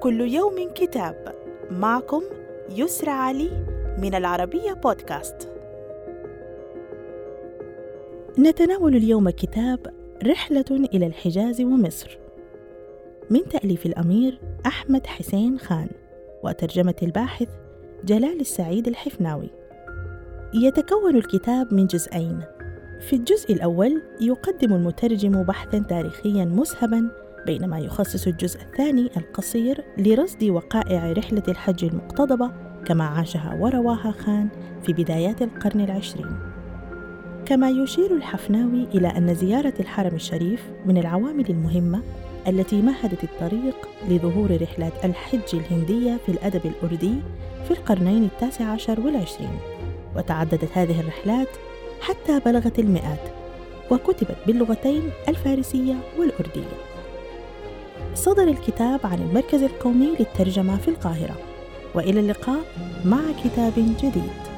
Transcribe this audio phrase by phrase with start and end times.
[0.00, 1.34] كل يوم كتاب.
[1.70, 2.22] معكم
[2.70, 3.50] يسرى علي
[3.98, 5.52] من العربية بودكاست.
[8.38, 9.94] نتناول اليوم كتاب
[10.26, 12.18] رحلة إلى الحجاز ومصر.
[13.30, 15.88] من تأليف الأمير أحمد حسين خان
[16.44, 17.48] وترجمة الباحث
[18.04, 19.50] جلال السعيد الحفناوي.
[20.54, 22.40] يتكون الكتاب من جزئين.
[23.00, 31.12] في الجزء الأول يقدم المترجم بحثا تاريخيا مسهبا بينما يخصص الجزء الثاني القصير لرصد وقائع
[31.12, 32.50] رحلة الحج المقتضبة
[32.84, 34.48] كما عاشها ورواها خان
[34.82, 36.36] في بدايات القرن العشرين.
[37.46, 42.02] كما يشير الحفناوي إلى أن زيارة الحرم الشريف من العوامل المهمة
[42.48, 47.14] التي مهدت الطريق لظهور رحلات الحج الهندية في الأدب الأردي
[47.64, 49.58] في القرنين التاسع عشر والعشرين
[50.16, 51.48] وتعددت هذه الرحلات
[52.00, 53.20] حتى بلغت المئات
[53.90, 56.97] وكتبت باللغتين الفارسية والأردية.
[58.18, 61.36] صدر الكتاب عن المركز القومي للترجمة في القاهرة.
[61.94, 62.60] وإلى اللقاء
[63.04, 64.57] مع كتاب جديد.